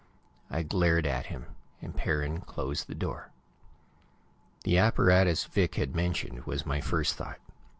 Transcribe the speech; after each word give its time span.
I 0.49 0.63
glared 0.63 1.05
at 1.05 1.27
him, 1.27 1.45
and 1.79 1.95
Perrin 1.95 2.41
closed 2.41 2.87
the 2.87 2.95
door. 2.95 3.29
The 4.63 4.79
apparatus 4.79 5.45
Vic 5.45 5.75
had 5.75 5.95
mentioned 5.95 6.45
was 6.47 6.65
my 6.65 6.81
first 6.81 7.13
thought. 7.17 7.37